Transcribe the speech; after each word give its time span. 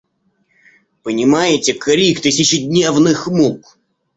Понимаете 1.03 1.73
крик 1.73 2.21
тысячедневных 2.21 3.27
мук? 3.27 3.77